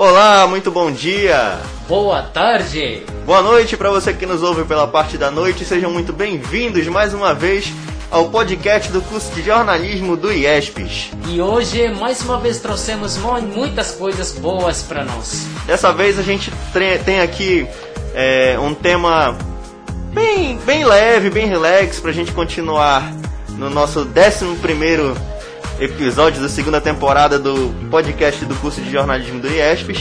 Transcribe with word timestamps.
Olá, 0.00 0.46
muito 0.46 0.70
bom 0.70 0.90
dia. 0.90 1.58
Boa 1.86 2.22
tarde. 2.22 3.02
Boa 3.26 3.42
noite 3.42 3.76
para 3.76 3.90
você 3.90 4.14
que 4.14 4.24
nos 4.24 4.42
ouve 4.42 4.64
pela 4.64 4.86
parte 4.86 5.18
da 5.18 5.30
noite. 5.30 5.62
Sejam 5.62 5.90
muito 5.90 6.10
bem-vindos 6.10 6.86
mais 6.86 7.12
uma 7.12 7.34
vez 7.34 7.70
ao 8.10 8.30
podcast 8.30 8.90
do 8.90 9.02
curso 9.02 9.30
de 9.34 9.42
jornalismo 9.42 10.16
do 10.16 10.32
IESPES. 10.32 11.10
E 11.28 11.42
hoje, 11.42 11.90
mais 11.90 12.22
uma 12.22 12.38
vez, 12.38 12.60
trouxemos 12.60 13.18
muitas 13.18 13.90
coisas 13.90 14.32
boas 14.32 14.82
para 14.82 15.04
nós. 15.04 15.46
Dessa 15.66 15.92
vez 15.92 16.18
a 16.18 16.22
gente 16.22 16.50
tem 17.04 17.20
aqui 17.20 17.68
é, 18.14 18.58
um 18.58 18.72
tema 18.72 19.36
bem, 20.14 20.56
bem 20.64 20.82
leve, 20.82 21.28
bem 21.28 21.46
relax, 21.46 22.00
para 22.00 22.10
a 22.10 22.14
gente 22.14 22.32
continuar 22.32 23.12
no 23.50 23.68
nosso 23.68 24.00
11 24.00 24.60
primeiro 24.62 25.14
episódio 25.80 26.42
da 26.42 26.48
segunda 26.48 26.80
temporada 26.80 27.38
do 27.38 27.74
podcast 27.90 28.44
do 28.44 28.54
curso 28.56 28.80
de 28.80 28.90
jornalismo 28.90 29.40
do 29.40 29.48
IESPES. 29.48 29.98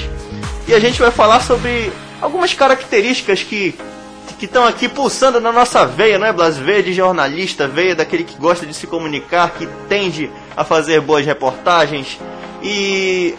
E 0.67 0.73
a 0.73 0.79
gente 0.79 0.99
vai 0.99 1.11
falar 1.11 1.41
sobre 1.41 1.91
algumas 2.21 2.53
características 2.53 3.41
que 3.41 3.75
que 4.37 4.45
estão 4.45 4.65
aqui 4.65 4.87
pulsando 4.87 5.41
na 5.41 5.51
nossa 5.51 5.85
veia, 5.85 6.17
não 6.17 6.25
é, 6.25 6.31
Blas? 6.31 6.57
Veia 6.57 6.81
de 6.81 6.93
jornalista, 6.93 7.67
veia 7.67 7.93
daquele 7.93 8.23
que 8.23 8.37
gosta 8.37 8.65
de 8.65 8.73
se 8.73 8.87
comunicar, 8.87 9.51
que 9.51 9.67
tende 9.89 10.31
a 10.55 10.63
fazer 10.63 11.01
boas 11.01 11.25
reportagens 11.25 12.17
e, 12.63 13.35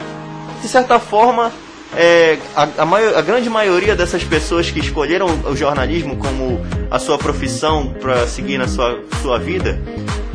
de 0.61 0.69
certa 0.69 0.98
forma, 0.98 1.51
é, 1.97 2.36
a, 2.55 2.69
a, 2.79 2.84
maior, 2.84 3.17
a, 3.17 3.23
grande 3.23 3.48
maioria 3.48 3.97
dessas 3.97 4.23
pessoas 4.23 4.70
que 4.70 4.79
escolheram 4.79 5.27
o 5.47 5.57
jornalismo 5.57 6.17
como 6.17 6.61
a 6.91 6.98
sua 6.98 7.17
profissão 7.17 7.95
para 7.98 8.27
seguir 8.27 8.59
na 8.59 8.69
sua, 8.69 9.03
sua 9.23 9.39
vida 9.39 9.81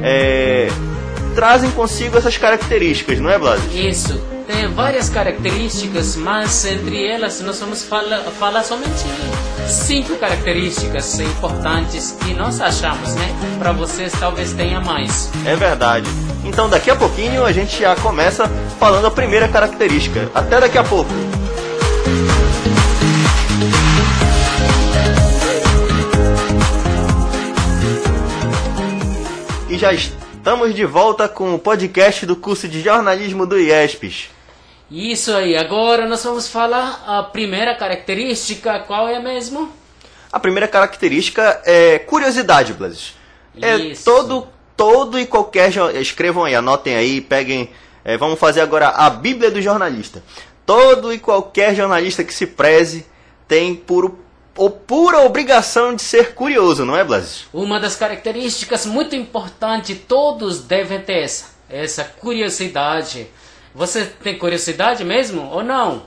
é, 0.01 0.67
trazem 1.35 1.69
consigo 1.71 2.17
essas 2.17 2.37
características, 2.37 3.19
não 3.19 3.29
é, 3.29 3.37
Blas? 3.37 3.59
Isso. 3.73 4.19
Tem 4.47 4.67
várias 4.67 5.09
características, 5.09 6.15
mas 6.15 6.65
entre 6.65 7.05
elas 7.05 7.41
nós 7.41 7.59
vamos 7.59 7.83
falar, 7.83 8.19
falar 8.39 8.63
somente 8.63 9.05
cinco 9.67 10.15
características 10.17 11.19
importantes 11.19 12.15
que 12.23 12.33
nós 12.33 12.61
achamos, 12.61 13.15
né? 13.15 13.35
Para 13.59 13.71
vocês 13.71 14.13
talvez 14.19 14.53
tenha 14.53 14.79
mais. 14.79 15.29
É 15.45 15.55
verdade. 15.55 16.07
Então 16.43 16.69
daqui 16.69 16.89
a 16.89 16.95
pouquinho 16.95 17.43
a 17.43 17.51
gente 17.51 17.79
já 17.79 17.95
começa 17.95 18.47
falando 18.79 19.07
a 19.07 19.11
primeira 19.11 19.47
característica. 19.47 20.29
Até 20.33 20.59
daqui 20.59 20.77
a 20.77 20.83
pouco. 20.83 21.09
E 29.67 29.77
já 29.77 29.91
estamos 30.45 30.75
de 30.75 30.85
volta 30.85 31.27
com 31.27 31.55
o 31.55 31.57
podcast 31.57 32.23
do 32.23 32.35
curso 32.35 32.67
de 32.67 32.79
jornalismo 32.79 33.47
do 33.47 33.59
IESPES. 33.59 34.29
Isso 34.91 35.33
aí, 35.33 35.57
agora 35.57 36.07
nós 36.07 36.23
vamos 36.23 36.47
falar 36.47 37.03
a 37.07 37.23
primeira 37.23 37.73
característica, 37.73 38.77
qual 38.81 39.07
é 39.07 39.19
mesmo? 39.19 39.71
A 40.31 40.39
primeira 40.39 40.67
característica 40.67 41.63
é 41.65 41.97
curiosidade, 41.97 42.73
Blas. 42.73 43.15
É 43.59 43.75
Isso. 43.75 44.05
todo, 44.05 44.47
todo 44.77 45.19
e 45.19 45.25
qualquer. 45.25 45.71
Escrevam 45.95 46.43
aí, 46.43 46.53
anotem 46.53 46.95
aí, 46.95 47.21
peguem. 47.21 47.71
É, 48.03 48.15
vamos 48.15 48.39
fazer 48.39 48.61
agora 48.61 48.89
a 48.89 49.09
Bíblia 49.09 49.49
do 49.49 49.59
jornalista. 49.59 50.21
Todo 50.63 51.11
e 51.11 51.17
qualquer 51.17 51.73
jornalista 51.73 52.23
que 52.23 52.31
se 52.31 52.45
preze 52.45 53.03
tem 53.47 53.73
por 53.73 54.15
ou 54.57 54.69
pura 54.69 55.19
obrigação 55.19 55.93
de 55.95 56.01
ser 56.01 56.33
curioso, 56.33 56.85
não 56.85 56.95
é, 56.95 57.03
Blas? 57.03 57.45
Uma 57.53 57.79
das 57.79 57.95
características 57.95 58.85
muito 58.85 59.15
importantes, 59.15 59.97
todos 60.07 60.61
devem 60.61 61.01
ter 61.01 61.23
essa, 61.23 61.45
essa 61.69 62.03
curiosidade. 62.03 63.27
Você 63.73 64.05
tem 64.05 64.37
curiosidade 64.37 65.03
mesmo 65.03 65.49
ou 65.49 65.63
não? 65.63 66.03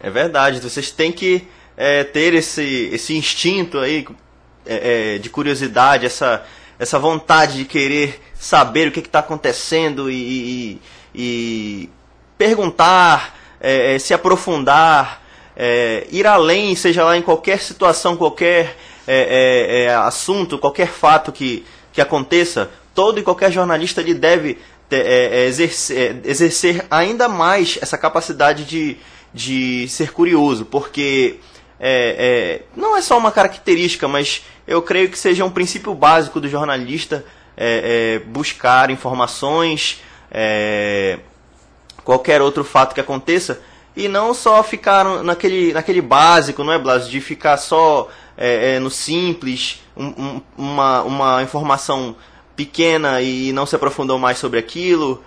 É 0.00 0.08
verdade, 0.08 0.60
vocês 0.60 0.92
têm 0.92 1.10
que 1.10 1.48
é, 1.76 2.04
ter 2.04 2.34
esse, 2.34 2.88
esse 2.92 3.16
instinto 3.16 3.78
aí 3.78 4.06
é, 4.64 5.14
é, 5.14 5.18
de 5.18 5.28
curiosidade, 5.28 6.06
essa, 6.06 6.44
essa 6.78 6.98
vontade 6.98 7.56
de 7.56 7.64
querer 7.64 8.20
saber 8.34 8.88
o 8.88 8.92
que 8.92 9.00
está 9.00 9.18
acontecendo 9.18 10.08
e, 10.08 10.14
e, 10.14 10.82
e 11.14 11.90
perguntar, 12.36 13.36
é, 13.60 13.94
é, 13.94 13.98
se 13.98 14.14
aprofundar, 14.14 15.22
é, 15.58 16.06
ir 16.10 16.26
além, 16.26 16.74
seja 16.76 17.04
lá 17.04 17.16
em 17.16 17.22
qualquer 17.22 17.60
situação, 17.60 18.16
qualquer 18.16 18.76
assunto, 20.04 20.58
qualquer 20.58 20.88
fato 20.88 21.32
que, 21.32 21.64
que 21.94 22.00
aconteça, 22.00 22.70
todo 22.94 23.18
e 23.18 23.22
qualquer 23.22 23.50
jornalista 23.50 24.02
ele 24.02 24.12
deve 24.12 24.58
é, 24.90 24.96
é, 25.42 25.46
exercer, 25.46 26.16
é, 26.24 26.30
exercer, 26.30 26.86
ainda 26.90 27.28
mais 27.28 27.78
essa 27.82 27.98
capacidade 27.98 28.64
de, 28.64 28.96
de 29.34 29.86
ser 29.86 30.12
curioso, 30.12 30.64
porque 30.64 31.40
é, 31.78 32.16
é, 32.18 32.62
não 32.74 32.96
é 32.96 33.02
só 33.02 33.18
uma 33.18 33.30
característica, 33.30 34.08
mas 34.08 34.46
eu 34.66 34.80
creio 34.80 35.10
que 35.10 35.18
seja 35.18 35.44
um 35.44 35.50
princípio 35.50 35.94
básico 35.94 36.40
do 36.40 36.48
jornalista 36.48 37.22
é, 37.54 38.20
buscar 38.26 38.90
informações, 38.90 40.02
qualquer 42.02 42.40
outro 42.40 42.64
fato 42.64 42.94
que 42.94 43.00
aconteça, 43.00 43.60
e 43.98 44.06
não 44.06 44.32
só 44.32 44.62
ficar 44.62 45.24
naquele, 45.24 45.72
naquele 45.72 46.00
básico, 46.00 46.62
não 46.62 46.72
é, 46.72 46.78
Blas? 46.78 47.08
De 47.08 47.20
ficar 47.20 47.56
só 47.56 48.08
no 48.80 48.90
simples, 48.90 49.82
um, 49.96 50.06
um, 50.06 50.42
uma, 50.56 51.02
uma 51.02 51.42
informação 51.42 52.14
pequena 52.54 53.20
e 53.20 53.52
não 53.52 53.66
se 53.66 53.74
aprofundou 53.74 54.16
mais 54.16 54.38
sobre 54.38 54.60
aquilo. 54.60 55.24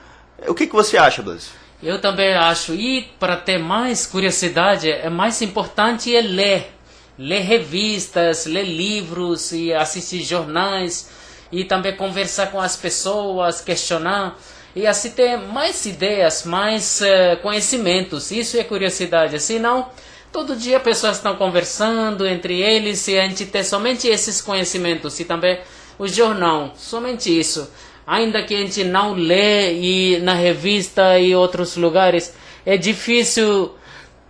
O 0.47 0.53
que, 0.53 0.67
que 0.67 0.73
você 0.73 0.97
acha, 0.97 1.21
Blas? 1.21 1.51
Eu 1.83 1.99
também 1.99 2.33
acho. 2.33 2.73
E 2.73 3.01
para 3.19 3.35
ter 3.35 3.57
mais 3.57 4.05
curiosidade, 4.05 4.89
é 4.89 5.09
mais 5.09 5.41
importante 5.41 6.15
é 6.15 6.21
ler. 6.21 6.73
Ler 7.17 7.41
revistas, 7.41 8.45
ler 8.45 8.63
livros 8.63 9.51
e 9.51 9.73
assistir 9.73 10.23
jornais 10.23 11.09
e 11.51 11.65
também 11.65 11.95
conversar 11.97 12.47
com 12.51 12.59
as 12.61 12.77
pessoas, 12.77 13.59
questionar 13.59 14.37
e 14.75 14.87
assim 14.87 15.11
ter 15.11 15.37
mais 15.37 15.85
ideias, 15.85 16.43
mais 16.45 17.01
uh, 17.01 17.37
conhecimentos. 17.41 18.31
Isso 18.31 18.57
é 18.57 18.63
curiosidade. 18.63 19.39
Senão, 19.39 19.89
todo 20.31 20.55
dia 20.55 20.79
pessoas 20.79 21.17
estão 21.17 21.35
conversando 21.35 22.25
entre 22.25 22.61
eles 22.61 23.07
e 23.07 23.19
a 23.19 23.27
gente 23.27 23.45
ter 23.45 23.63
somente 23.63 24.07
esses 24.07 24.41
conhecimentos 24.41 25.19
e 25.19 25.25
também 25.25 25.59
o 25.99 26.07
jornal, 26.07 26.73
somente 26.77 27.37
isso. 27.37 27.69
Ainda 28.07 28.41
que 28.43 28.55
a 28.55 28.57
gente 28.57 28.83
não 28.83 29.13
lê 29.13 29.73
e 29.73 30.19
na 30.19 30.33
revista 30.33 31.19
e 31.19 31.35
outros 31.35 31.75
lugares, 31.75 32.33
é 32.65 32.75
difícil 32.77 33.75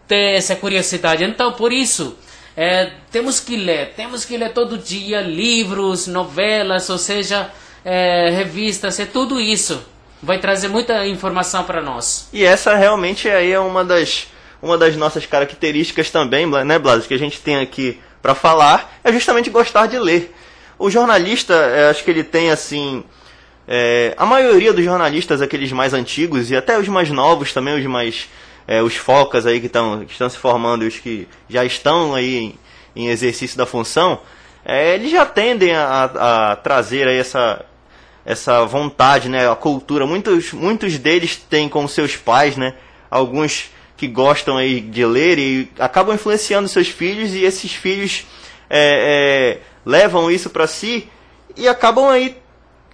ter 0.07 0.35
essa 0.35 0.55
curiosidade. 0.55 1.23
Então, 1.23 1.53
por 1.53 1.71
isso, 1.71 2.17
é, 2.55 2.91
temos 3.11 3.39
que 3.39 3.55
ler, 3.55 3.93
temos 3.95 4.25
que 4.25 4.35
ler 4.35 4.51
todo 4.51 4.77
dia 4.77 5.21
livros, 5.21 6.07
novelas, 6.07 6.89
ou 6.89 6.97
seja, 6.97 7.49
é, 7.85 8.29
revistas, 8.29 8.99
é 8.99 9.05
tudo 9.05 9.39
isso. 9.39 9.81
Vai 10.21 10.37
trazer 10.39 10.67
muita 10.67 11.05
informação 11.07 11.63
para 11.63 11.81
nós. 11.81 12.29
E 12.31 12.43
essa 12.43 12.75
realmente 12.75 13.27
aí 13.27 13.51
é 13.51 13.59
uma 13.59 13.83
das, 13.83 14.27
uma 14.61 14.77
das 14.77 14.95
nossas 14.95 15.25
características 15.25 16.11
também, 16.11 16.45
né, 16.45 16.77
Blas, 16.77 17.07
que 17.07 17.13
a 17.13 17.19
gente 17.19 17.41
tem 17.41 17.57
aqui 17.57 17.99
para 18.21 18.35
falar, 18.35 18.99
é 19.03 19.11
justamente 19.11 19.49
gostar 19.49 19.87
de 19.87 19.97
ler. 19.97 20.33
O 20.77 20.89
jornalista, 20.89 21.53
é, 21.53 21.89
acho 21.89 22.03
que 22.03 22.11
ele 22.11 22.23
tem 22.23 22.51
assim. 22.51 23.03
É, 23.67 24.13
a 24.17 24.25
maioria 24.25 24.73
dos 24.73 24.83
jornalistas, 24.83 25.41
aqueles 25.41 25.71
mais 25.71 25.93
antigos 25.93 26.51
e 26.51 26.55
até 26.55 26.77
os 26.77 26.87
mais 26.87 27.09
novos 27.09 27.53
também, 27.53 27.79
os 27.79 27.85
mais. 27.85 28.29
É, 28.67 28.81
os 28.81 28.95
focas 28.95 29.45
aí 29.47 29.59
que, 29.59 29.67
tão, 29.67 30.05
que 30.05 30.11
estão 30.11 30.29
se 30.29 30.37
formando 30.37 30.83
e 30.83 30.87
os 30.87 30.99
que 30.99 31.27
já 31.49 31.65
estão 31.65 32.13
aí 32.13 32.37
em, 32.37 32.59
em 32.95 33.07
exercício 33.07 33.57
da 33.57 33.65
função, 33.65 34.19
é, 34.63 34.93
eles 34.93 35.11
já 35.11 35.25
tendem 35.25 35.75
a, 35.75 36.51
a 36.51 36.55
trazer 36.55 37.07
aí 37.07 37.17
essa, 37.17 37.65
essa 38.25 38.65
vontade, 38.65 39.29
né, 39.29 39.49
a 39.49 39.55
cultura. 39.55 40.05
Muitos, 40.05 40.53
muitos 40.53 40.97
deles 40.97 41.35
têm 41.35 41.67
com 41.67 41.87
seus 41.87 42.15
pais, 42.15 42.57
né, 42.57 42.73
alguns 43.09 43.71
que 43.97 44.07
gostam 44.07 44.57
aí 44.57 44.81
de 44.81 45.05
ler 45.05 45.37
e 45.37 45.71
acabam 45.77 46.15
influenciando 46.15 46.67
seus 46.67 46.87
filhos 46.87 47.33
e 47.35 47.43
esses 47.43 47.71
filhos 47.73 48.25
é, 48.67 49.59
é, 49.59 49.61
levam 49.85 50.31
isso 50.31 50.49
para 50.49 50.65
si 50.65 51.07
e 51.55 51.67
acabam 51.67 52.09
aí 52.09 52.35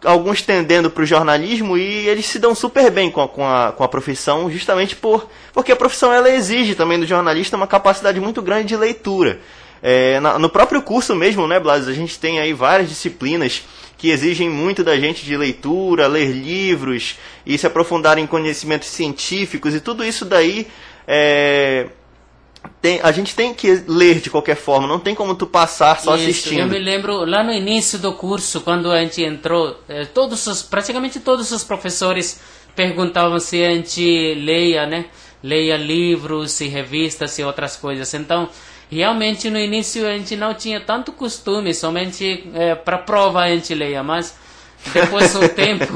alguns 0.04 0.42
tendendo 0.42 0.90
para 0.90 1.04
o 1.04 1.06
jornalismo 1.06 1.78
e 1.78 2.08
eles 2.08 2.26
se 2.26 2.40
dão 2.40 2.54
super 2.54 2.92
bem 2.92 3.10
com 3.10 3.22
a, 3.22 3.28
com 3.28 3.48
a, 3.48 3.72
com 3.72 3.84
a 3.84 3.88
profissão, 3.88 4.52
justamente 4.52 4.96
por, 4.96 5.30
porque 5.54 5.72
a 5.72 5.76
profissão 5.76 6.12
ela 6.12 6.30
exige 6.30 6.76
também 6.76 7.00
do 7.00 7.06
jornalista 7.06 7.56
uma 7.56 7.68
capacidade 7.68 8.20
muito 8.20 8.42
grande 8.42 8.68
de 8.68 8.76
leitura. 8.76 9.40
É, 9.82 10.20
na, 10.20 10.40
no 10.40 10.50
próprio 10.50 10.82
curso 10.82 11.16
mesmo, 11.16 11.48
né, 11.48 11.60
Blas, 11.60 11.88
a 11.88 11.94
gente 11.94 12.20
tem 12.20 12.40
aí 12.40 12.54
várias 12.54 12.90
disciplinas 12.90 13.64
que 13.98 14.10
exigem 14.10 14.50
muito 14.50 14.84
da 14.84 14.98
gente 14.98 15.26
de 15.26 15.36
leitura, 15.36 16.08
ler 16.08 16.32
livros 16.32 17.16
e 17.46 17.58
se 17.58 17.66
aprofundar 17.66 18.18
em 18.18 18.28
conhecimentos 18.28 18.90
científicos 18.90 19.74
e 19.74 19.80
tudo 19.80 20.04
isso 20.04 20.24
daí 20.24 20.68
é, 21.08 21.88
tem, 22.82 23.00
a 23.02 23.12
gente 23.12 23.36
tem 23.36 23.54
que 23.54 23.84
ler 23.88 24.20
de 24.20 24.30
qualquer 24.30 24.56
forma, 24.56 24.88
não 24.88 25.00
tem 25.00 25.16
como 25.16 25.36
tu 25.36 25.48
passar 25.48 26.00
só 26.00 26.16
Isso, 26.16 26.24
assistindo. 26.24 26.60
Eu 26.60 26.68
me 26.68 26.80
lembro 26.80 27.26
lá 27.26 27.44
no 27.44 27.52
início 27.52 27.98
do 27.98 28.14
curso, 28.14 28.62
quando 28.62 28.92
a 28.92 29.00
gente 29.02 29.24
entrou, 29.24 29.80
eh, 29.88 30.06
todos 30.06 30.46
os, 30.48 30.62
praticamente 30.62 31.20
todos 31.20 31.52
os 31.52 31.64
professores 31.64 32.40
perguntavam 32.76 33.40
se 33.40 33.64
a 33.64 33.74
gente 33.74 34.36
leia, 34.36 34.86
né? 34.86 35.06
leia 35.42 35.78
livros 35.78 36.60
e 36.62 36.68
revistas 36.68 37.38
e 37.40 37.44
outras 37.44 37.76
coisas. 37.76 38.14
Então, 38.14 38.50
realmente 38.90 39.50
no 39.50 39.60
início 39.60 40.08
a 40.08 40.12
gente 40.12 40.36
não 40.36 40.54
tinha 40.54 40.80
tanto 40.80 41.12
costume, 41.12 41.74
somente 41.74 42.50
é, 42.54 42.76
para 42.76 42.98
prova 42.98 43.42
a 43.42 43.50
gente 43.50 43.74
leia, 43.74 44.04
mas 44.04 44.36
depois 44.94 45.34
do 45.34 45.48
tempo, 45.50 45.94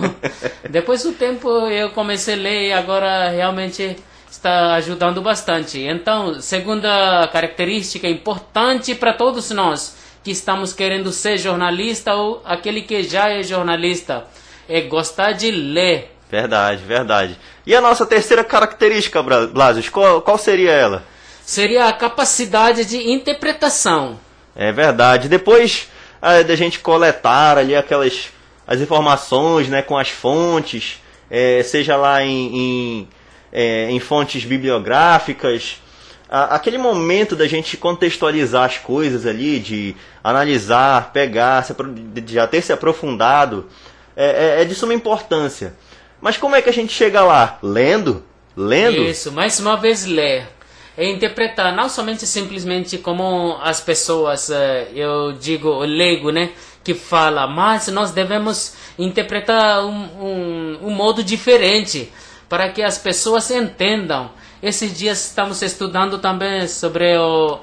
depois 0.70 1.04
do 1.04 1.14
tempo 1.14 1.50
eu 1.68 1.90
comecei 1.92 2.34
a 2.34 2.38
ler 2.38 2.68
e 2.68 2.74
agora 2.74 3.30
realmente 3.30 3.96
está 4.30 4.74
ajudando 4.76 5.22
bastante. 5.22 5.80
Então, 5.80 6.42
segunda 6.42 7.28
característica 7.32 8.08
importante 8.08 8.96
para 8.96 9.14
todos 9.14 9.52
nós 9.52 9.98
que 10.24 10.32
estamos 10.32 10.74
querendo 10.74 11.12
ser 11.12 11.38
jornalista 11.38 12.14
ou 12.14 12.42
aquele 12.46 12.82
que 12.82 13.04
já 13.04 13.30
é 13.30 13.44
jornalista 13.44 14.26
é 14.70 14.82
gostar 14.82 15.34
de 15.34 15.52
ler. 15.52 16.16
Verdade, 16.30 16.84
verdade. 16.84 17.38
E 17.66 17.76
a 17.76 17.82
nossa 17.82 18.06
terceira 18.06 18.44
característica, 18.44 19.22
Blasius, 19.22 19.90
qual, 19.90 20.22
qual 20.22 20.38
seria 20.38 20.72
ela? 20.72 21.04
Seria 21.52 21.88
a 21.88 21.92
capacidade 21.92 22.86
de 22.86 23.12
interpretação. 23.12 24.18
É 24.56 24.72
verdade. 24.72 25.28
Depois 25.28 25.90
é, 26.22 26.46
da 26.46 26.56
gente 26.56 26.80
coletar 26.80 27.58
ali 27.58 27.76
aquelas 27.76 28.30
as 28.66 28.80
informações 28.80 29.68
né, 29.68 29.82
com 29.82 29.98
as 29.98 30.08
fontes, 30.08 31.02
é, 31.30 31.62
seja 31.62 31.98
lá 31.98 32.24
em, 32.24 32.56
em, 32.56 33.08
é, 33.52 33.92
em 33.92 34.00
fontes 34.00 34.46
bibliográficas, 34.46 35.82
a, 36.30 36.56
aquele 36.56 36.78
momento 36.78 37.36
da 37.36 37.46
gente 37.50 37.76
contextualizar 37.76 38.64
as 38.64 38.78
coisas 38.78 39.26
ali, 39.26 39.60
de 39.60 39.94
analisar, 40.24 41.12
pegar, 41.12 41.66
se, 41.66 41.76
de 42.24 42.34
já 42.34 42.48
ter 42.48 42.62
se 42.62 42.72
aprofundado, 42.72 43.68
é, 44.16 44.60
é, 44.60 44.62
é 44.62 44.64
de 44.64 44.74
suma 44.74 44.94
importância. 44.94 45.74
Mas 46.22 46.38
como 46.38 46.56
é 46.56 46.62
que 46.62 46.70
a 46.70 46.74
gente 46.74 46.94
chega 46.94 47.22
lá? 47.22 47.60
Lendo? 47.62 48.24
Lendo? 48.56 49.02
Isso, 49.02 49.34
mais 49.34 49.60
uma 49.60 49.76
vez 49.76 50.06
ler. 50.06 50.48
É 50.98 51.10
interpretar, 51.10 51.74
não 51.74 51.88
somente 51.88 52.28
simplesmente 52.28 52.98
como 52.98 53.58
as 53.62 53.80
pessoas, 53.80 54.50
é, 54.50 54.90
eu 54.94 55.32
digo, 55.34 55.70
o 55.70 55.84
leigo, 55.84 56.32
né? 56.32 56.52
Que 56.84 56.94
fala, 56.94 57.48
mas 57.48 57.88
nós 57.88 58.12
devemos 58.12 58.74
interpretar 59.00 59.86
um, 59.86 60.04
um, 60.20 60.80
um 60.84 60.90
modo 60.90 61.24
diferente 61.24 62.12
para 62.50 62.70
que 62.70 62.82
as 62.82 62.98
pessoas 62.98 63.50
entendam. 63.50 64.32
Esses 64.62 64.96
dias 64.98 65.28
estamos 65.28 65.62
estudando 65.62 66.20
também 66.20 66.68
sobre 66.68 67.18
o 67.18 67.60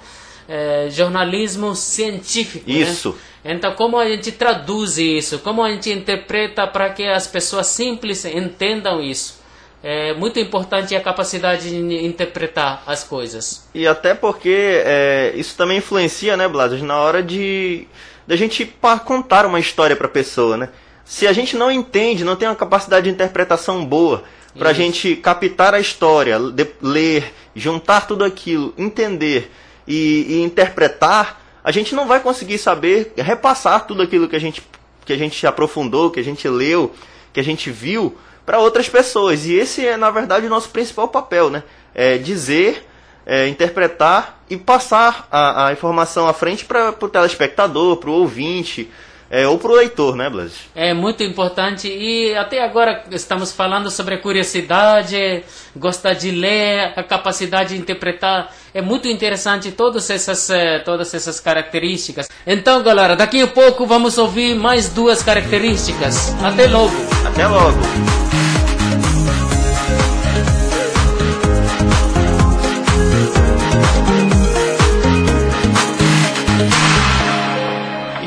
é, 0.49 0.89
jornalismo 0.91 1.77
científico. 1.77 2.69
Né? 2.69 2.79
Isso. 2.79 3.11
Né? 3.45 3.53
Então, 3.53 3.75
como 3.75 3.99
a 3.99 4.09
gente 4.09 4.33
traduz 4.33 4.99
isso? 4.99 5.39
Como 5.41 5.63
a 5.63 5.71
gente 5.71 5.91
interpreta 5.91 6.67
para 6.67 6.91
que 6.91 7.07
as 7.07 7.27
pessoas 7.27 7.67
simples 7.69 8.25
entendam 8.25 9.01
isso? 9.03 9.38
É 9.83 10.13
muito 10.15 10.41
importante 10.41 10.97
a 10.97 11.01
capacidade 11.01 11.71
de 11.71 12.05
interpretar 12.05 12.83
as 12.87 13.05
coisas. 13.05 13.69
E 13.73 13.87
até 13.87 14.13
porque 14.13 14.83
é, 14.85 15.33
isso 15.37 15.57
também 15.57 15.79
influencia, 15.79 16.37
né, 16.37 16.49
Blas, 16.49 16.81
na 16.83 16.97
hora 16.97 17.23
de 17.23 17.87
da 18.27 18.37
gente 18.37 18.71
contar 19.07 19.47
uma 19.47 19.59
história 19.59 19.97
para 19.97 20.07
a 20.07 20.11
pessoa, 20.11 20.57
né? 20.57 20.69
Se 21.03 21.27
a 21.27 21.33
gente 21.33 21.57
não 21.57 21.71
entende, 21.71 22.25
não 22.25 22.37
tem 22.37 22.47
uma 22.47 22.55
capacidade 22.55 23.05
de 23.05 23.11
interpretação 23.11 23.83
boa 23.87 24.25
para 24.59 24.71
a 24.71 24.73
gente 24.75 25.17
captar 25.17 25.73
a 25.73 25.81
história, 25.81 26.39
de, 26.39 26.67
ler, 26.83 27.33
juntar 27.55 28.07
tudo 28.07 28.25
aquilo, 28.25 28.75
entender 28.77 29.51
e, 29.87 30.27
e, 30.29 30.43
interpretar, 30.43 31.41
a 31.65 31.71
gente 31.73 31.95
não 31.95 32.07
vai 32.07 32.21
conseguir 32.21 32.59
saber 32.59 33.13
repassar 33.17 33.87
tudo 33.87 34.03
aquilo 34.03 34.29
que 34.29 34.37
a 34.37 34.41
gente 34.41 34.63
que 35.07 35.13
a 35.15 35.17
gente 35.17 35.47
aprofundou, 35.47 36.11
que 36.11 36.21
a 36.21 36.25
gente 36.25 36.47
leu, 36.47 36.93
que 37.33 37.41
a 37.41 37.43
gente 37.43 37.71
viu 37.71 38.15
para 38.49 38.61
outras 38.61 38.89
pessoas. 38.89 39.45
E 39.45 39.53
esse 39.53 39.87
é, 39.87 39.99
na 39.99 40.11
verdade, 40.11 40.47
o 40.47 40.49
nosso 40.49 40.71
principal 40.71 41.07
papel, 41.07 41.51
né? 41.51 41.63
É 41.95 42.17
dizer, 42.17 42.89
é, 43.27 43.47
interpretar 43.47 44.41
e 44.49 44.57
passar 44.57 45.29
a, 45.31 45.67
a 45.67 45.73
informação 45.75 46.27
à 46.27 46.33
frente 46.33 46.65
para 46.65 46.95
o 46.99 47.09
telespectador, 47.11 47.99
para 47.99 48.09
o 48.09 48.15
ouvinte, 48.15 48.91
é, 49.31 49.47
ou 49.47 49.59
para 49.59 49.71
o 49.71 49.75
leitor, 49.75 50.17
né, 50.17 50.31
Blas? 50.31 50.53
É 50.75 50.95
muito 50.95 51.23
importante 51.23 51.89
e 51.89 52.35
até 52.35 52.65
agora 52.65 53.05
estamos 53.11 53.53
falando 53.53 53.91
sobre 53.91 54.15
a 54.15 54.19
curiosidade, 54.19 55.45
gostar 55.77 56.15
de 56.15 56.31
ler, 56.31 56.95
a 56.97 57.03
capacidade 57.03 57.75
de 57.75 57.81
interpretar. 57.83 58.51
É 58.73 58.81
muito 58.81 59.09
interessante 59.09 59.73
todas 59.73 60.09
essas, 60.09 60.49
eh, 60.49 60.79
todas 60.79 61.13
essas 61.13 61.39
características. 61.39 62.31
Então, 62.47 62.83
galera, 62.83 63.15
daqui 63.15 63.43
a 63.43 63.47
pouco 63.47 63.85
vamos 63.85 64.17
ouvir 64.17 64.55
mais 64.55 64.89
duas 64.89 65.23
características. 65.23 66.35
Até 66.43 66.67
logo! 66.67 66.95
Até 67.27 67.47
logo! 67.47 68.28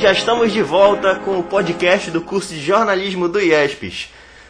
Já 0.01 0.11
estamos 0.11 0.51
de 0.51 0.63
volta 0.63 1.13
com 1.23 1.37
o 1.37 1.43
podcast 1.43 2.09
do 2.09 2.21
curso 2.21 2.55
de 2.55 2.59
jornalismo 2.59 3.29
do 3.29 3.39
IESPES. 3.39 4.09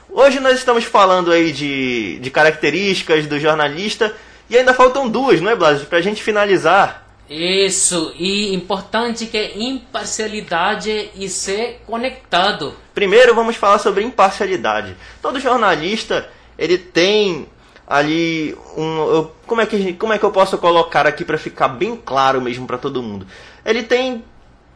Hoje 0.10 0.40
nós 0.40 0.58
estamos 0.58 0.86
falando 0.86 1.30
aí 1.30 1.52
de, 1.52 2.20
de 2.20 2.32
características 2.32 3.28
do 3.28 3.38
jornalista 3.38 4.16
e 4.50 4.58
ainda 4.58 4.74
faltam 4.74 5.10
duas, 5.10 5.42
não 5.42 5.52
é, 5.52 5.56
Blas? 5.56 5.84
Para 5.84 5.98
a 5.98 6.02
gente 6.02 6.24
finalizar. 6.24 7.06
Isso, 7.30 8.14
e 8.18 8.56
importante 8.56 9.26
que 9.26 9.38
é 9.38 9.58
imparcialidade 9.58 11.10
e 11.16 11.28
ser 11.28 11.82
conectado. 11.86 12.74
Primeiro 12.94 13.36
vamos 13.36 13.58
falar 13.58 13.80
sobre 13.80 14.06
imparcialidade. 14.06 14.96
Todo 15.22 15.38
jornalista, 15.38 16.30
ele 16.58 16.78
tem 16.78 17.46
ali 17.86 18.58
um 18.78 19.00
eu, 19.00 19.36
como 19.46 19.60
é 19.60 19.66
que 19.66 19.92
como 19.96 20.14
é 20.14 20.18
que 20.18 20.24
eu 20.24 20.32
posso 20.32 20.58
colocar 20.58 21.06
aqui 21.06 21.26
para 21.26 21.38
ficar 21.38 21.68
bem 21.68 21.98
claro 21.98 22.42
mesmo 22.42 22.66
para 22.66 22.78
todo 22.78 23.04
mundo? 23.04 23.28
Ele 23.66 23.84
tem 23.84 24.24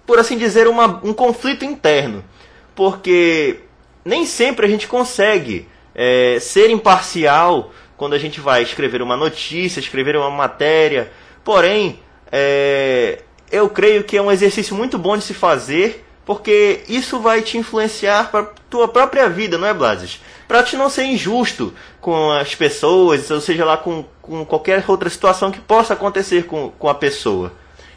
por 0.05 0.19
assim 0.19 0.38
dizer, 0.38 0.67
uma, 0.67 1.01
um 1.03 1.13
conflito 1.13 1.65
interno. 1.65 2.24
Porque 2.75 3.59
nem 4.03 4.25
sempre 4.25 4.65
a 4.65 4.69
gente 4.69 4.88
consegue 4.88 5.67
é, 5.93 6.38
ser 6.39 6.69
imparcial 6.69 7.71
quando 7.97 8.13
a 8.13 8.17
gente 8.17 8.39
vai 8.39 8.62
escrever 8.62 9.01
uma 9.01 9.15
notícia, 9.15 9.79
escrever 9.79 10.15
uma 10.15 10.29
matéria. 10.29 11.12
Porém, 11.43 12.00
é, 12.31 13.21
eu 13.51 13.69
creio 13.69 14.03
que 14.03 14.17
é 14.17 14.21
um 14.21 14.31
exercício 14.31 14.75
muito 14.75 14.97
bom 14.97 15.17
de 15.17 15.24
se 15.24 15.33
fazer, 15.33 16.05
porque 16.25 16.83
isso 16.89 17.19
vai 17.19 17.41
te 17.41 17.57
influenciar 17.57 18.29
para 18.31 18.43
tua 18.69 18.88
própria 18.88 19.29
vida, 19.29 19.57
não 19.57 19.67
é, 19.67 19.74
Blases? 19.74 20.19
Para 20.47 20.63
te 20.63 20.75
não 20.75 20.89
ser 20.89 21.05
injusto 21.05 21.74
com 22.01 22.31
as 22.31 22.53
pessoas, 22.53 23.31
ou 23.31 23.39
seja 23.39 23.63
lá 23.63 23.77
com, 23.77 24.05
com 24.21 24.45
qualquer 24.45 24.83
outra 24.88 25.09
situação 25.09 25.51
que 25.51 25.59
possa 25.59 25.93
acontecer 25.93 26.45
com, 26.45 26.69
com 26.77 26.89
a 26.89 26.93
pessoa. 26.93 27.53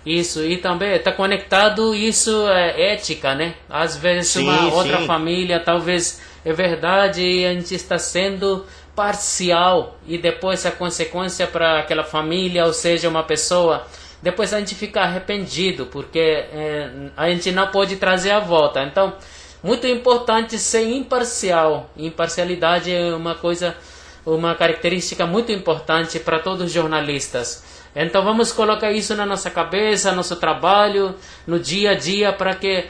Isso, 0.08 0.42
e 0.42 0.56
também 0.56 0.94
está 0.94 1.12
conectado 1.12 1.94
isso 1.94 2.48
é 2.48 2.94
ética, 2.94 3.34
né? 3.34 3.56
Às 3.68 3.94
vezes 3.94 4.28
sim, 4.28 4.42
uma 4.42 4.72
outra 4.72 5.02
família, 5.02 5.60
talvez 5.60 6.18
é 6.46 6.50
verdade, 6.50 7.20
e 7.20 7.44
a 7.44 7.52
gente 7.52 7.74
está 7.74 7.98
sendo 7.98 8.64
parcial 8.96 9.98
e 10.06 10.16
depois 10.16 10.64
a 10.64 10.70
consequência 10.70 11.46
para 11.46 11.80
aquela 11.80 12.04
família, 12.04 12.64
ou 12.64 12.72
seja, 12.72 13.06
uma 13.06 13.22
pessoa, 13.22 13.86
depois 14.22 14.54
a 14.54 14.58
gente 14.58 14.74
fica 14.74 15.02
arrependido, 15.02 15.84
porque 15.84 16.18
é, 16.18 16.90
a 17.14 17.28
gente 17.28 17.52
não 17.52 17.66
pode 17.66 17.96
trazer 17.96 18.30
a 18.30 18.40
volta. 18.40 18.82
Então, 18.82 19.12
muito 19.62 19.86
importante 19.86 20.58
ser 20.58 20.88
imparcial. 20.88 21.90
Imparcialidade 21.98 22.94
é 22.94 23.14
uma 23.14 23.34
coisa, 23.34 23.76
uma 24.24 24.54
característica 24.54 25.26
muito 25.26 25.52
importante 25.52 26.18
para 26.18 26.38
todos 26.38 26.64
os 26.64 26.72
jornalistas. 26.72 27.62
Então 27.94 28.22
vamos 28.22 28.52
colocar 28.52 28.92
isso 28.92 29.14
na 29.14 29.26
nossa 29.26 29.50
cabeça, 29.50 30.12
nosso 30.12 30.36
trabalho, 30.36 31.14
no 31.46 31.58
dia 31.58 31.92
a 31.92 31.94
dia, 31.94 32.32
para 32.32 32.54
que 32.54 32.86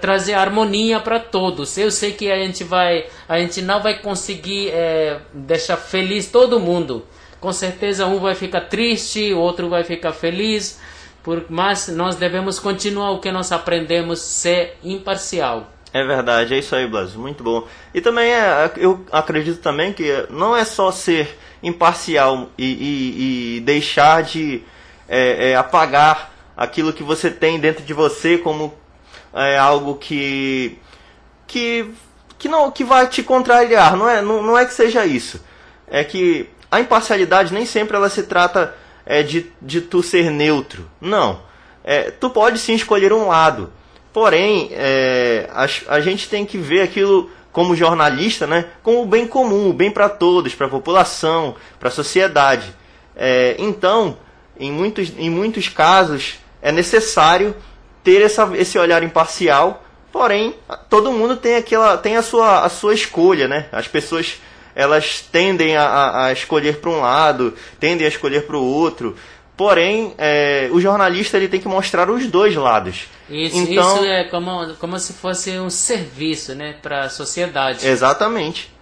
trazer 0.00 0.34
harmonia 0.34 1.00
para 1.00 1.18
todos. 1.18 1.76
Eu 1.76 1.90
sei 1.90 2.12
que 2.12 2.30
a 2.30 2.36
gente 2.36 2.62
vai, 2.62 3.06
a 3.28 3.38
gente 3.40 3.60
não 3.62 3.82
vai 3.82 3.98
conseguir 3.98 4.68
é, 4.70 5.18
deixar 5.32 5.76
feliz 5.76 6.30
todo 6.30 6.60
mundo. 6.60 7.04
Com 7.40 7.52
certeza 7.52 8.06
um 8.06 8.20
vai 8.20 8.36
ficar 8.36 8.62
triste, 8.62 9.32
o 9.32 9.38
outro 9.38 9.68
vai 9.68 9.82
ficar 9.82 10.12
feliz, 10.12 10.80
por, 11.24 11.46
mas 11.48 11.88
nós 11.88 12.14
devemos 12.14 12.60
continuar 12.60 13.10
o 13.10 13.18
que 13.18 13.32
nós 13.32 13.50
aprendemos, 13.50 14.20
ser 14.20 14.78
imparcial. 14.84 15.71
É 15.94 16.02
verdade, 16.02 16.54
é 16.54 16.58
isso 16.58 16.74
aí, 16.74 16.86
Blas, 16.86 17.14
muito 17.14 17.44
bom. 17.44 17.66
E 17.92 18.00
também 18.00 18.32
é, 18.32 18.72
eu 18.78 19.04
acredito 19.12 19.60
também 19.60 19.92
que 19.92 20.26
não 20.30 20.56
é 20.56 20.64
só 20.64 20.90
ser 20.90 21.38
imparcial 21.62 22.48
e, 22.56 22.64
e, 22.64 23.56
e 23.56 23.60
deixar 23.60 24.22
de 24.22 24.62
é, 25.06 25.50
é, 25.50 25.56
apagar 25.56 26.32
aquilo 26.56 26.94
que 26.94 27.02
você 27.02 27.30
tem 27.30 27.60
dentro 27.60 27.84
de 27.84 27.92
você 27.92 28.38
como 28.38 28.72
é, 29.34 29.58
algo 29.58 29.96
que 29.96 30.78
que 31.46 31.90
que 32.38 32.48
não 32.48 32.70
que 32.70 32.84
vai 32.84 33.06
te 33.06 33.22
contrariar. 33.22 33.94
Não 33.94 34.08
é 34.08 34.22
não, 34.22 34.42
não 34.42 34.56
é 34.56 34.64
que 34.64 34.72
seja 34.72 35.04
isso. 35.04 35.44
É 35.86 36.02
que 36.02 36.48
a 36.70 36.80
imparcialidade 36.80 37.52
nem 37.52 37.66
sempre 37.66 37.96
ela 37.96 38.08
se 38.08 38.22
trata 38.22 38.74
é, 39.04 39.22
de, 39.22 39.52
de 39.60 39.82
tu 39.82 40.02
ser 40.02 40.30
neutro. 40.30 40.90
Não. 40.98 41.42
É, 41.84 42.10
tu 42.10 42.30
pode 42.30 42.58
sim 42.58 42.72
escolher 42.72 43.12
um 43.12 43.28
lado 43.28 43.70
porém 44.12 44.68
é, 44.72 45.48
a, 45.52 45.66
a 45.94 46.00
gente 46.00 46.28
tem 46.28 46.44
que 46.44 46.58
ver 46.58 46.82
aquilo 46.82 47.30
como 47.50 47.76
jornalista, 47.76 48.46
né, 48.46 48.66
com 48.82 49.02
o 49.02 49.06
bem 49.06 49.26
comum, 49.26 49.68
o 49.68 49.72
bem 49.72 49.90
para 49.90 50.08
todos, 50.08 50.54
para 50.54 50.66
a 50.66 50.70
população, 50.70 51.54
para 51.78 51.88
a 51.88 51.92
sociedade. 51.92 52.74
É, 53.14 53.56
então, 53.58 54.16
em 54.58 54.72
muitos, 54.72 55.12
em 55.18 55.28
muitos 55.28 55.68
casos, 55.68 56.34
é 56.62 56.72
necessário 56.72 57.54
ter 58.02 58.22
essa, 58.22 58.50
esse 58.56 58.78
olhar 58.78 59.02
imparcial, 59.02 59.84
porém, 60.10 60.54
todo 60.88 61.12
mundo 61.12 61.36
tem, 61.36 61.56
aquela, 61.56 61.96
tem 61.98 62.16
a, 62.16 62.22
sua, 62.22 62.64
a 62.64 62.68
sua 62.68 62.94
escolha, 62.94 63.46
né? 63.46 63.66
As 63.70 63.86
pessoas 63.86 64.40
elas 64.74 65.20
tendem 65.20 65.76
a, 65.76 66.26
a 66.26 66.32
escolher 66.32 66.78
para 66.78 66.90
um 66.90 67.00
lado, 67.00 67.54
tendem 67.78 68.06
a 68.06 68.08
escolher 68.08 68.46
para 68.46 68.56
o 68.56 68.64
outro. 68.64 69.16
Porém, 69.56 70.14
é, 70.18 70.68
o 70.72 70.80
jornalista 70.80 71.36
ele 71.36 71.48
tem 71.48 71.60
que 71.60 71.68
mostrar 71.68 72.10
os 72.10 72.26
dois 72.26 72.54
lados. 72.56 73.04
Isso, 73.28 73.56
então, 73.56 73.96
isso 73.96 74.04
é 74.04 74.24
como, 74.24 74.74
como 74.74 74.98
se 74.98 75.12
fosse 75.12 75.50
um 75.58 75.70
serviço 75.70 76.54
né, 76.54 76.74
para 76.82 77.04
a 77.04 77.08
sociedade. 77.08 77.86
Exatamente. 77.86 78.72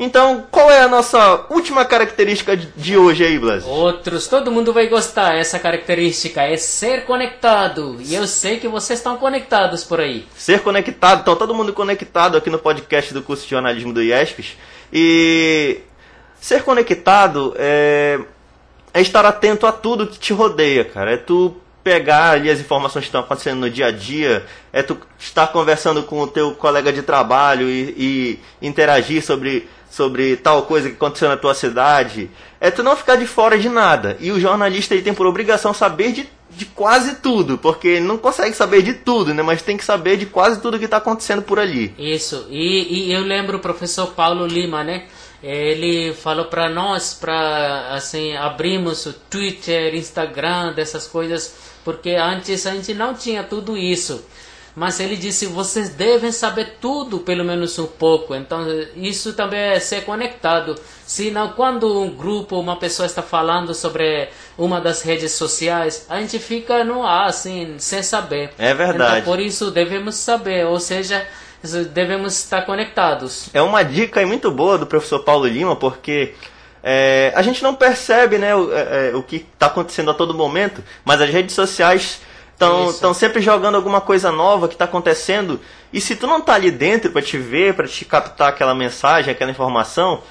Então, 0.00 0.46
qual 0.50 0.70
é 0.70 0.80
a 0.80 0.88
nossa 0.88 1.44
última 1.50 1.84
característica 1.84 2.56
de 2.56 2.96
hoje 2.96 3.22
aí, 3.22 3.38
Blas? 3.38 3.64
Outros, 3.66 4.26
todo 4.26 4.50
mundo 4.50 4.72
vai 4.72 4.88
gostar. 4.88 5.36
Essa 5.36 5.58
característica 5.58 6.42
é 6.42 6.56
ser 6.56 7.04
conectado. 7.04 7.98
E 8.00 8.14
eu 8.14 8.26
sei 8.26 8.58
que 8.58 8.66
vocês 8.66 8.98
estão 8.98 9.18
conectados 9.18 9.84
por 9.84 10.00
aí. 10.00 10.26
Ser 10.34 10.60
conectado, 10.60 11.20
então 11.20 11.36
todo 11.36 11.54
mundo 11.54 11.74
conectado 11.74 12.38
aqui 12.38 12.48
no 12.48 12.58
podcast 12.58 13.12
do 13.12 13.20
curso 13.20 13.44
de 13.44 13.50
jornalismo 13.50 13.92
do 13.92 14.02
IESPES. 14.02 14.56
E 14.90 15.82
ser 16.40 16.62
conectado 16.62 17.54
é, 17.58 18.20
é 18.92 19.00
estar 19.00 19.24
atento 19.24 19.66
a 19.66 19.72
tudo 19.72 20.06
que 20.06 20.18
te 20.18 20.32
rodeia, 20.32 20.84
cara. 20.84 21.12
É 21.12 21.16
tu 21.16 21.56
pegar 21.82 22.32
ali 22.32 22.50
as 22.50 22.60
informações 22.60 23.02
que 23.02 23.08
estão 23.08 23.22
acontecendo 23.22 23.60
no 23.60 23.70
dia 23.70 23.86
a 23.86 23.90
dia, 23.90 24.44
é 24.72 24.82
tu 24.82 24.98
estar 25.18 25.46
conversando 25.48 26.02
com 26.02 26.20
o 26.20 26.26
teu 26.26 26.52
colega 26.52 26.92
de 26.92 27.02
trabalho 27.02 27.68
e, 27.68 28.38
e, 28.60 28.66
interagir 28.66 29.24
sobre, 29.24 29.68
sobre 29.90 30.36
tal 30.36 30.62
coisa 30.64 30.88
que 30.88 30.96
aconteceu 30.96 31.28
na 31.28 31.36
tua 31.36 31.54
cidade. 31.54 32.30
É 32.60 32.70
tu 32.70 32.82
não 32.82 32.96
ficar 32.96 33.16
de 33.16 33.26
fora 33.26 33.58
de 33.58 33.68
nada. 33.68 34.16
E 34.20 34.30
o 34.30 34.38
jornalista 34.38 34.94
ele 34.94 35.02
tem 35.02 35.14
por 35.14 35.26
obrigação 35.26 35.72
saber 35.72 36.12
de, 36.12 36.28
de 36.56 36.66
quase 36.66 37.16
tudo, 37.16 37.56
porque 37.58 38.00
não 38.00 38.18
consegue 38.18 38.54
saber 38.54 38.82
de 38.82 38.94
tudo, 38.94 39.32
né? 39.32 39.42
Mas 39.42 39.62
tem 39.62 39.76
que 39.76 39.84
saber 39.84 40.16
de 40.16 40.26
quase 40.26 40.60
tudo 40.60 40.78
que 40.78 40.84
está 40.84 40.96
acontecendo 40.96 41.42
por 41.42 41.58
ali. 41.58 41.94
Isso. 41.98 42.46
E, 42.50 43.08
e 43.08 43.12
eu 43.12 43.22
lembro 43.22 43.56
o 43.58 43.60
professor 43.60 44.08
Paulo 44.08 44.46
Lima, 44.46 44.82
né? 44.84 45.04
ele 45.42 46.12
falou 46.12 46.46
para 46.46 46.68
nós 46.68 47.14
para 47.14 47.94
assim 47.94 48.36
abrirmos 48.36 49.06
o 49.06 49.12
Twitter, 49.12 49.94
Instagram, 49.94 50.72
dessas 50.74 51.06
coisas, 51.06 51.54
porque 51.84 52.10
antes 52.10 52.66
a 52.66 52.74
gente 52.74 52.92
não 52.92 53.14
tinha 53.14 53.42
tudo 53.42 53.76
isso. 53.76 54.22
Mas 54.74 55.00
ele 55.00 55.16
disse: 55.16 55.46
vocês 55.46 55.90
devem 55.90 56.30
saber 56.32 56.76
tudo, 56.80 57.18
pelo 57.18 57.44
menos 57.44 57.78
um 57.78 57.86
pouco. 57.86 58.34
Então, 58.34 58.66
isso 58.96 59.32
também 59.32 59.60
é 59.60 59.80
ser 59.80 60.04
conectado. 60.04 60.74
Senão, 61.04 61.48
quando 61.50 62.00
um 62.00 62.10
grupo, 62.10 62.58
uma 62.58 62.76
pessoa 62.76 63.06
está 63.06 63.22
falando 63.22 63.74
sobre 63.74 64.28
uma 64.56 64.80
das 64.80 65.02
redes 65.02 65.32
sociais, 65.32 66.06
a 66.08 66.20
gente 66.20 66.38
fica 66.38 66.84
no 66.84 67.04
ar, 67.04 67.26
assim, 67.26 67.76
sem 67.78 68.02
saber. 68.02 68.52
É 68.58 68.72
verdade. 68.72 69.20
Então, 69.20 69.24
por 69.24 69.40
isso, 69.40 69.70
devemos 69.70 70.14
saber. 70.14 70.66
Ou 70.66 70.78
seja, 70.78 71.26
devemos 71.92 72.38
estar 72.38 72.62
conectados. 72.62 73.48
É 73.52 73.60
uma 73.60 73.82
dica 73.82 74.24
muito 74.26 74.50
boa 74.50 74.78
do 74.78 74.86
professor 74.86 75.20
Paulo 75.20 75.46
Lima, 75.46 75.74
porque 75.74 76.34
é, 76.82 77.32
a 77.34 77.42
gente 77.42 77.62
não 77.62 77.74
percebe 77.74 78.38
né, 78.38 78.54
o, 78.54 78.72
é, 78.72 79.10
é 79.10 79.16
o 79.16 79.22
que 79.22 79.46
está 79.52 79.66
acontecendo 79.66 80.10
a 80.10 80.14
todo 80.14 80.32
momento, 80.32 80.82
mas 81.04 81.20
as 81.20 81.28
redes 81.28 81.54
sociais 81.54 82.20
estão 82.90 83.14
sempre 83.14 83.40
jogando 83.40 83.74
alguma 83.74 84.00
coisa 84.00 84.30
nova 84.30 84.68
que 84.68 84.74
está 84.74 84.84
acontecendo. 84.84 85.60
E 85.92 86.00
se 86.00 86.16
tu 86.16 86.26
não 86.26 86.40
tá 86.40 86.54
ali 86.54 86.70
dentro 86.70 87.10
para 87.10 87.22
te 87.22 87.38
ver, 87.38 87.74
para 87.74 87.86
te 87.86 88.04
captar 88.04 88.48
aquela 88.48 88.74
mensagem, 88.74 89.32
aquela 89.32 89.50
informação, 89.50 90.22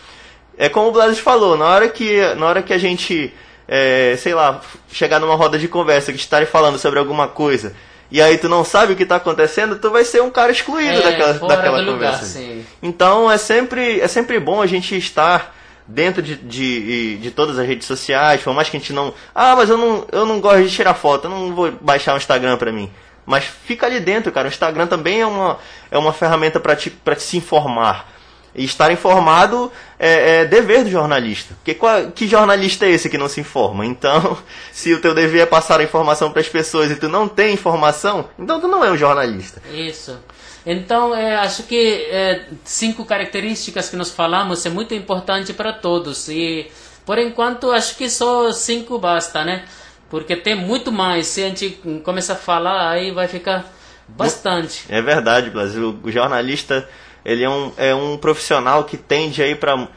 é 0.57 0.69
como 0.69 0.89
o 0.89 0.91
Blas 0.91 1.19
falou, 1.19 1.57
na 1.57 1.65
hora 1.65 1.89
que, 1.89 2.21
na 2.36 2.45
hora 2.45 2.62
que 2.62 2.74
a 2.74 2.77
gente, 2.77 3.33
é, 3.67 4.15
sei 4.17 4.33
lá, 4.33 4.62
chegar 4.91 5.19
numa 5.19 5.36
roda 5.36 5.57
de 5.57 5.67
conversa 5.67 6.12
que 6.12 6.19
estarem 6.19 6.48
falando 6.48 6.77
sobre 6.77 7.00
alguma 7.00 7.27
coisa 7.27 7.74
e 8.12 8.21
aí 8.21 8.38
tu 8.38 8.50
não 8.50 8.65
sabe 8.65 8.93
o 8.93 8.95
que 8.95 9.03
está 9.03 9.17
acontecendo, 9.17 9.77
tu 9.77 9.91
vai 9.91 10.03
ser 10.03 10.21
um 10.21 10.31
cara 10.31 10.51
excluído 10.51 10.98
é, 10.98 11.01
daquela, 11.01 11.33
daquela 11.33 11.86
conversa. 11.86 12.39
Lugar, 12.39 12.65
então 12.81 13.31
é 13.31 13.38
sempre, 13.38 14.00
é 14.00 14.07
sempre 14.07 14.39
bom 14.39 14.62
a 14.62 14.65
gente 14.65 14.98
estar 14.98 15.55
dentro 15.89 16.22
de, 16.22 16.36
de, 16.36 17.17
de, 17.17 17.31
todas 17.31 17.58
as 17.58 17.67
redes 17.67 17.88
sociais, 17.88 18.41
por 18.41 18.53
mais 18.53 18.69
que 18.69 18.77
a 18.77 18.79
gente 18.79 18.93
não. 18.93 19.13
Ah, 19.34 19.55
mas 19.55 19.69
eu 19.69 19.77
não, 19.77 20.05
eu 20.12 20.25
não 20.25 20.39
gosto 20.39 20.63
de 20.63 20.69
tirar 20.69 20.93
foto, 20.93 21.25
eu 21.25 21.31
não 21.31 21.55
vou 21.55 21.72
baixar 21.81 22.13
o 22.13 22.17
Instagram 22.17 22.58
pra 22.58 22.72
mim. 22.72 22.91
Mas 23.25 23.43
fica 23.43 23.86
ali 23.86 24.00
dentro, 24.00 24.31
cara. 24.31 24.48
O 24.48 24.51
Instagram 24.51 24.88
também 24.88 25.22
é 25.22 25.25
uma, 25.25 25.58
é 25.89 25.98
uma 25.98 26.13
ferramenta 26.13 26.60
para 26.60 26.75
te, 26.75 26.89
pra 26.89 27.15
te 27.15 27.24
se 27.24 27.38
informar. 27.38 28.08
E 28.55 28.65
estar 28.65 28.91
informado 28.91 29.71
é, 29.97 30.41
é, 30.41 30.45
dever 30.45 30.83
do 30.83 30.89
jornalista. 30.89 31.53
Porque 31.55 31.73
qual, 31.73 32.11
que 32.11 32.27
jornalista 32.27 32.85
é 32.85 32.91
esse 32.91 33.09
que 33.09 33.17
não 33.17 33.29
se 33.29 33.39
informa? 33.39 33.85
Então, 33.85 34.37
se 34.73 34.93
o 34.93 35.01
teu 35.01 35.13
dever 35.13 35.41
é 35.41 35.45
passar 35.45 35.79
a 35.79 35.83
informação 35.83 36.31
para 36.31 36.41
as 36.41 36.49
pessoas 36.49 36.91
e 36.91 36.95
tu 36.95 37.07
não 37.07 37.27
tem 37.27 37.53
informação, 37.53 38.29
então 38.37 38.59
tu 38.59 38.67
não 38.67 38.83
é 38.83 38.91
um 38.91 38.97
jornalista. 38.97 39.61
Isso. 39.71 40.17
Então, 40.65 41.15
é, 41.15 41.35
acho 41.37 41.63
que 41.63 42.07
é, 42.11 42.45
cinco 42.63 43.05
características 43.05 43.89
que 43.89 43.95
nós 43.95 44.11
falamos 44.11 44.65
é 44.65 44.69
muito 44.69 44.93
importante 44.93 45.53
para 45.53 45.73
todos. 45.73 46.27
E, 46.29 46.69
por 47.05 47.17
enquanto, 47.17 47.71
acho 47.71 47.95
que 47.95 48.09
só 48.09 48.51
cinco 48.51 48.99
basta, 48.99 49.43
né? 49.43 49.65
Porque 50.09 50.35
tem 50.35 50.55
muito 50.55 50.91
mais. 50.91 51.27
Se 51.27 51.43
a 51.43 51.47
gente 51.47 51.79
começar 52.03 52.33
a 52.33 52.37
falar, 52.37 52.89
aí 52.89 53.11
vai 53.11 53.27
ficar 53.27 53.65
bastante. 54.07 54.85
É 54.89 55.01
verdade, 55.01 55.49
Brasil. 55.49 55.97
O 56.03 56.11
jornalista 56.11 56.87
ele 57.23 57.43
é 57.43 57.49
um, 57.49 57.71
é 57.77 57.95
um 57.95 58.17
profissional 58.17 58.83
que 58.83 58.97
tende 58.97 59.41
aí 59.41 59.55
para 59.55 59.88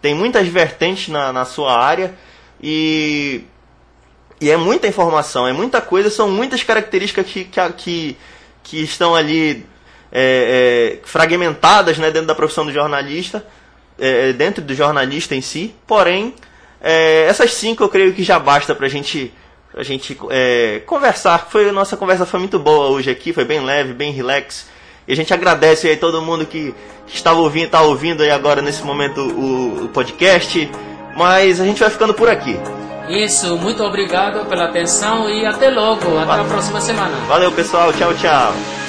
tem 0.00 0.14
muitas 0.14 0.48
vertentes 0.48 1.08
na, 1.08 1.32
na 1.32 1.44
sua 1.44 1.78
área 1.78 2.14
e 2.60 3.44
e 4.42 4.50
é 4.50 4.56
muita 4.56 4.88
informação, 4.88 5.46
é 5.46 5.52
muita 5.52 5.80
coisa, 5.80 6.10
são 6.10 6.28
muitas 6.28 6.64
características 6.64 7.24
que, 7.26 7.48
que, 7.76 8.16
que 8.64 8.82
estão 8.82 9.14
ali 9.14 9.64
é, 10.10 10.98
é, 11.00 11.06
fragmentadas 11.06 11.96
né, 11.96 12.10
dentro 12.10 12.26
da 12.26 12.34
profissão 12.34 12.66
do 12.66 12.72
jornalista, 12.72 13.46
é, 13.96 14.30
é 14.30 14.32
dentro 14.32 14.60
do 14.60 14.74
jornalista 14.74 15.36
em 15.36 15.40
si. 15.40 15.72
Porém, 15.86 16.34
é, 16.80 17.24
essas 17.28 17.54
cinco 17.54 17.84
eu 17.84 17.88
creio 17.88 18.12
que 18.12 18.24
já 18.24 18.36
basta 18.40 18.74
para 18.74 18.88
gente, 18.88 19.32
a 19.76 19.84
gente 19.84 20.18
é, 20.30 20.82
conversar. 20.86 21.46
Foi, 21.48 21.70
nossa 21.70 21.96
conversa 21.96 22.26
foi 22.26 22.40
muito 22.40 22.58
boa 22.58 22.88
hoje 22.88 23.10
aqui, 23.10 23.32
foi 23.32 23.44
bem 23.44 23.60
leve, 23.60 23.94
bem 23.94 24.10
relax. 24.10 24.66
E 25.06 25.12
a 25.12 25.16
gente 25.16 25.32
agradece 25.34 25.88
aí 25.88 25.96
todo 25.96 26.22
mundo 26.22 26.46
que 26.46 26.74
estava 27.06 27.40
ouvindo, 27.40 27.66
está 27.66 27.82
ouvindo 27.82 28.22
aí 28.22 28.30
agora 28.30 28.62
nesse 28.62 28.82
momento 28.82 29.20
o, 29.20 29.84
o 29.84 29.88
podcast. 29.88 30.70
Mas 31.16 31.60
a 31.60 31.64
gente 31.64 31.80
vai 31.80 31.90
ficando 31.90 32.14
por 32.14 32.28
aqui. 32.28 32.58
Isso, 33.08 33.56
muito 33.56 33.82
obrigado 33.82 34.46
pela 34.46 34.66
atenção 34.66 35.28
e 35.28 35.44
até 35.44 35.68
logo, 35.70 36.16
até 36.16 36.26
Valeu. 36.26 36.44
a 36.44 36.48
próxima 36.48 36.80
semana. 36.80 37.16
Valeu 37.26 37.52
pessoal, 37.52 37.92
tchau, 37.92 38.14
tchau. 38.14 38.81